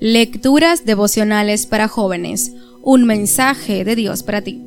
Lecturas 0.00 0.84
devocionales 0.84 1.66
para 1.66 1.88
jóvenes. 1.88 2.52
Un 2.82 3.04
mensaje 3.04 3.84
de 3.84 3.94
Dios 3.94 4.22
para 4.22 4.42
ti. 4.42 4.60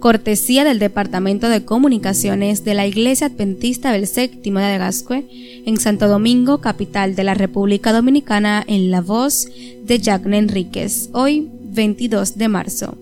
Cortesía 0.00 0.64
del 0.64 0.80
Departamento 0.80 1.48
de 1.48 1.64
Comunicaciones 1.64 2.64
de 2.64 2.74
la 2.74 2.86
Iglesia 2.86 3.28
Adventista 3.28 3.92
del 3.92 4.08
Séptimo 4.08 4.58
de 4.58 4.76
Gascue 4.78 5.24
en 5.64 5.78
Santo 5.78 6.08
Domingo, 6.08 6.58
capital 6.58 7.14
de 7.14 7.22
la 7.22 7.34
República 7.34 7.92
Dominicana, 7.92 8.64
en 8.66 8.90
la 8.90 9.00
voz 9.00 9.46
de 9.84 9.98
Jacqueline 10.00 10.44
Enríquez. 10.44 11.10
Hoy, 11.12 11.48
22 11.62 12.36
de 12.36 12.48
marzo. 12.48 12.98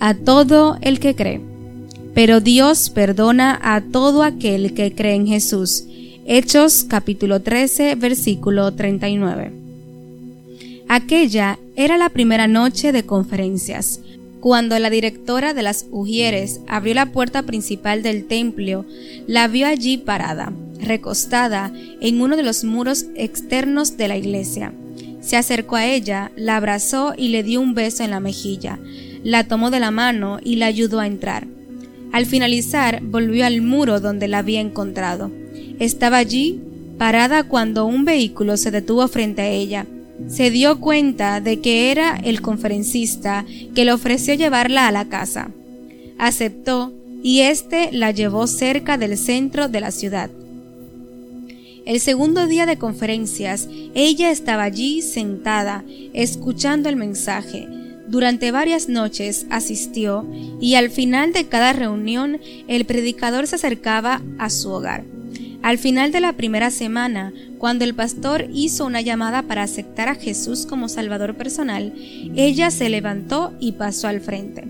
A 0.00 0.14
todo 0.14 0.78
el 0.80 0.98
que 0.98 1.14
cree. 1.14 1.40
Pero 2.14 2.40
Dios 2.40 2.88
perdona 2.88 3.60
a 3.62 3.82
todo 3.82 4.22
aquel 4.22 4.72
que 4.72 4.94
cree 4.94 5.16
en 5.16 5.26
Jesús. 5.26 5.84
Hechos 6.24 6.84
capítulo 6.84 7.40
13, 7.40 7.96
versículo 7.96 8.72
39. 8.72 9.63
Aquella 10.96 11.58
era 11.74 11.98
la 11.98 12.08
primera 12.08 12.46
noche 12.46 12.92
de 12.92 13.04
conferencias. 13.04 13.98
Cuando 14.38 14.78
la 14.78 14.90
directora 14.90 15.52
de 15.52 15.62
las 15.64 15.86
Ujieres 15.90 16.60
abrió 16.68 16.94
la 16.94 17.10
puerta 17.10 17.42
principal 17.42 18.04
del 18.04 18.28
templo, 18.28 18.84
la 19.26 19.48
vio 19.48 19.66
allí 19.66 19.98
parada, 19.98 20.52
recostada 20.78 21.72
en 22.00 22.22
uno 22.22 22.36
de 22.36 22.44
los 22.44 22.62
muros 22.62 23.06
externos 23.16 23.96
de 23.96 24.06
la 24.06 24.16
iglesia. 24.16 24.72
Se 25.20 25.36
acercó 25.36 25.74
a 25.74 25.84
ella, 25.84 26.30
la 26.36 26.58
abrazó 26.58 27.12
y 27.16 27.30
le 27.30 27.42
dio 27.42 27.60
un 27.60 27.74
beso 27.74 28.04
en 28.04 28.12
la 28.12 28.20
mejilla. 28.20 28.78
La 29.24 29.48
tomó 29.48 29.72
de 29.72 29.80
la 29.80 29.90
mano 29.90 30.38
y 30.44 30.56
la 30.56 30.66
ayudó 30.66 31.00
a 31.00 31.08
entrar. 31.08 31.48
Al 32.12 32.24
finalizar, 32.24 33.02
volvió 33.02 33.44
al 33.46 33.62
muro 33.62 33.98
donde 33.98 34.28
la 34.28 34.38
había 34.38 34.60
encontrado. 34.60 35.32
Estaba 35.80 36.18
allí, 36.18 36.60
parada 36.98 37.42
cuando 37.42 37.84
un 37.84 38.04
vehículo 38.04 38.56
se 38.56 38.70
detuvo 38.70 39.08
frente 39.08 39.42
a 39.42 39.48
ella 39.48 39.86
se 40.28 40.50
dio 40.50 40.80
cuenta 40.80 41.40
de 41.40 41.60
que 41.60 41.90
era 41.90 42.16
el 42.16 42.40
conferencista 42.40 43.44
que 43.74 43.84
le 43.84 43.92
ofreció 43.92 44.34
llevarla 44.34 44.88
a 44.88 44.92
la 44.92 45.06
casa. 45.06 45.50
Aceptó 46.18 46.92
y 47.22 47.40
éste 47.40 47.90
la 47.92 48.10
llevó 48.10 48.46
cerca 48.46 48.98
del 48.98 49.16
centro 49.16 49.68
de 49.68 49.80
la 49.80 49.90
ciudad. 49.90 50.30
El 51.86 52.00
segundo 52.00 52.46
día 52.46 52.64
de 52.64 52.78
conferencias, 52.78 53.68
ella 53.94 54.30
estaba 54.30 54.62
allí 54.62 55.02
sentada, 55.02 55.84
escuchando 56.14 56.88
el 56.88 56.96
mensaje. 56.96 57.68
Durante 58.08 58.50
varias 58.50 58.88
noches 58.88 59.46
asistió 59.50 60.26
y 60.60 60.76
al 60.76 60.90
final 60.90 61.32
de 61.32 61.46
cada 61.46 61.72
reunión 61.72 62.40
el 62.68 62.84
predicador 62.84 63.46
se 63.46 63.56
acercaba 63.56 64.22
a 64.38 64.50
su 64.50 64.70
hogar. 64.70 65.04
Al 65.64 65.78
final 65.78 66.12
de 66.12 66.20
la 66.20 66.34
primera 66.34 66.70
semana, 66.70 67.32
cuando 67.56 67.86
el 67.86 67.94
pastor 67.94 68.48
hizo 68.52 68.84
una 68.84 69.00
llamada 69.00 69.44
para 69.44 69.62
aceptar 69.62 70.10
a 70.10 70.14
Jesús 70.14 70.66
como 70.66 70.90
Salvador 70.90 71.36
personal, 71.36 71.94
ella 72.36 72.70
se 72.70 72.90
levantó 72.90 73.54
y 73.60 73.72
pasó 73.72 74.08
al 74.08 74.20
frente. 74.20 74.62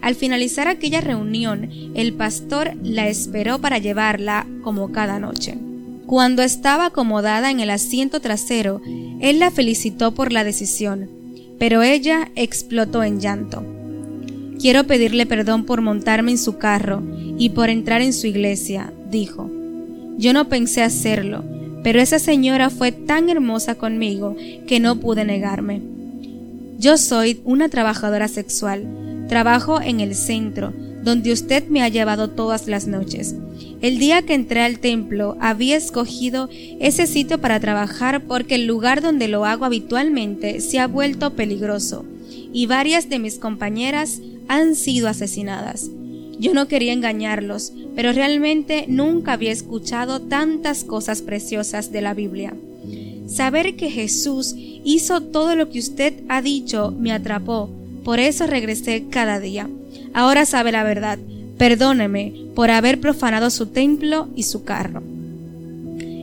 Al 0.00 0.14
finalizar 0.14 0.68
aquella 0.68 1.02
reunión, 1.02 1.68
el 1.94 2.14
pastor 2.14 2.72
la 2.82 3.08
esperó 3.08 3.58
para 3.58 3.76
llevarla 3.76 4.46
como 4.62 4.90
cada 4.90 5.18
noche. 5.18 5.58
Cuando 6.06 6.42
estaba 6.42 6.86
acomodada 6.86 7.50
en 7.50 7.60
el 7.60 7.68
asiento 7.68 8.20
trasero, 8.20 8.80
él 9.20 9.38
la 9.38 9.50
felicitó 9.50 10.14
por 10.14 10.32
la 10.32 10.44
decisión, 10.44 11.10
pero 11.58 11.82
ella 11.82 12.30
explotó 12.36 13.04
en 13.04 13.20
llanto. 13.20 13.62
Quiero 14.58 14.84
pedirle 14.84 15.26
perdón 15.26 15.66
por 15.66 15.82
montarme 15.82 16.30
en 16.30 16.38
su 16.38 16.56
carro 16.56 17.02
y 17.36 17.50
por 17.50 17.68
entrar 17.68 18.00
en 18.00 18.14
su 18.14 18.26
iglesia, 18.26 18.94
dijo. 19.10 19.50
Yo 20.18 20.32
no 20.32 20.48
pensé 20.48 20.82
hacerlo, 20.82 21.44
pero 21.82 22.00
esa 22.00 22.18
señora 22.18 22.70
fue 22.70 22.92
tan 22.92 23.28
hermosa 23.28 23.74
conmigo 23.74 24.36
que 24.66 24.80
no 24.80 24.96
pude 24.96 25.24
negarme. 25.24 25.80
Yo 26.78 26.96
soy 26.98 27.40
una 27.44 27.68
trabajadora 27.68 28.28
sexual. 28.28 28.86
Trabajo 29.28 29.80
en 29.80 30.00
el 30.00 30.14
centro, 30.14 30.72
donde 31.02 31.32
usted 31.32 31.68
me 31.68 31.82
ha 31.82 31.88
llevado 31.88 32.30
todas 32.30 32.66
las 32.68 32.86
noches. 32.86 33.34
El 33.80 33.98
día 33.98 34.22
que 34.22 34.34
entré 34.34 34.62
al 34.62 34.78
templo 34.78 35.36
había 35.40 35.76
escogido 35.76 36.48
ese 36.80 37.06
sitio 37.06 37.40
para 37.40 37.60
trabajar 37.60 38.22
porque 38.24 38.54
el 38.56 38.66
lugar 38.66 39.00
donde 39.00 39.28
lo 39.28 39.44
hago 39.44 39.64
habitualmente 39.64 40.60
se 40.60 40.78
ha 40.78 40.86
vuelto 40.86 41.34
peligroso 41.34 42.04
y 42.52 42.66
varias 42.66 43.08
de 43.08 43.18
mis 43.18 43.38
compañeras 43.38 44.20
han 44.48 44.74
sido 44.74 45.08
asesinadas. 45.08 45.90
Yo 46.38 46.54
no 46.54 46.68
quería 46.68 46.92
engañarlos, 46.92 47.72
pero 47.94 48.12
realmente 48.12 48.86
nunca 48.88 49.34
había 49.34 49.52
escuchado 49.52 50.20
tantas 50.20 50.84
cosas 50.84 51.22
preciosas 51.22 51.92
de 51.92 52.02
la 52.02 52.14
Biblia. 52.14 52.54
Saber 53.26 53.76
que 53.76 53.90
Jesús 53.90 54.54
hizo 54.56 55.20
todo 55.20 55.56
lo 55.56 55.70
que 55.70 55.78
usted 55.78 56.14
ha 56.28 56.42
dicho 56.42 56.92
me 56.98 57.12
atrapó, 57.12 57.70
por 58.04 58.18
eso 58.18 58.46
regresé 58.46 59.04
cada 59.10 59.38
día. 59.40 59.68
Ahora 60.12 60.44
sabe 60.44 60.72
la 60.72 60.84
verdad. 60.84 61.18
Perdóneme 61.56 62.32
por 62.54 62.70
haber 62.70 63.00
profanado 63.00 63.50
su 63.50 63.66
templo 63.66 64.28
y 64.34 64.42
su 64.42 64.64
carro. 64.64 65.02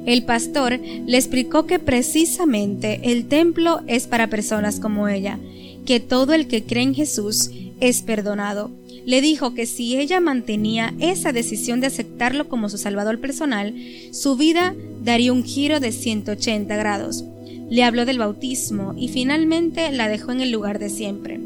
El 0.06 0.24
pastor 0.24 0.80
le 0.80 1.18
explicó 1.18 1.66
que 1.66 1.80
precisamente 1.80 3.00
el 3.04 3.28
templo 3.28 3.82
es 3.88 4.08
para 4.08 4.28
personas 4.28 4.80
como 4.80 5.08
ella, 5.08 5.40
que 5.86 6.00
todo 6.00 6.34
el 6.34 6.48
que 6.48 6.64
cree 6.64 6.84
en 6.84 6.96
Jesús 6.96 7.52
es 7.80 8.02
perdonado 8.02 8.72
le 9.10 9.22
dijo 9.22 9.56
que 9.56 9.66
si 9.66 9.98
ella 9.98 10.20
mantenía 10.20 10.94
esa 11.00 11.32
decisión 11.32 11.82
de 11.82 11.88
aceptarlo 11.88 12.48
como 12.48 12.70
su 12.70 12.78
salvador 12.78 13.20
personal, 13.20 13.74
su 14.12 14.36
vida 14.36 14.76
daría 15.04 15.34
un 15.34 15.44
giro 15.44 15.80
de 15.80 15.92
180 15.92 16.76
grados. 16.76 17.24
Le 17.72 17.84
habló 17.84 18.06
del 18.06 18.20
bautismo 18.20 18.94
y 18.96 19.08
finalmente 19.08 19.92
la 19.92 20.08
dejó 20.08 20.32
en 20.32 20.42
el 20.42 20.52
lugar 20.52 20.78
de 20.78 20.90
siempre. 20.90 21.40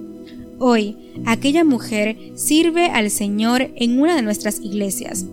Hoy, 0.60 0.98
aquella 1.26 1.64
mujer 1.64 2.18
sirve 2.36 2.88
al 2.88 3.10
Señor 3.10 3.72
en 3.76 4.00
una 4.00 4.16
de 4.16 4.22
nuestras 4.22 4.60
iglesias. 4.60 5.26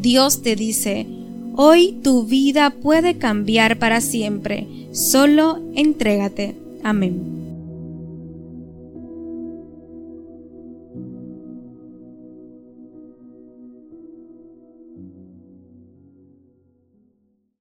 Dios 0.00 0.42
te 0.42 0.54
dice, 0.54 1.08
hoy 1.56 1.98
tu 2.04 2.24
vida 2.24 2.70
puede 2.70 3.18
cambiar 3.18 3.80
para 3.80 4.00
siempre, 4.00 4.68
solo 4.92 5.60
entrégate. 5.74 6.54
Amén. 6.84 7.41